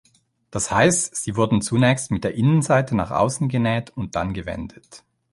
Das 0.49 0.71
heißt, 0.71 1.15
sie 1.15 1.35
wurden 1.35 1.61
zunächst 1.61 2.09
mit 2.09 2.23
der 2.23 2.33
Innenseite 2.33 2.95
nach 2.95 3.11
außen 3.11 3.49
genäht 3.49 3.91
und 3.91 4.15
dann 4.15 4.33
gewendet. 4.33 5.03